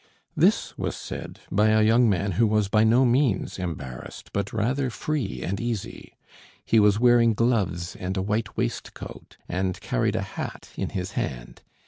[0.35, 4.89] This was said by a young man who was by no means embarrassed, but rather
[4.89, 6.15] free and easy.
[6.65, 11.61] He was wearing gloves and a white waistcoat, and carried a hat in his hand.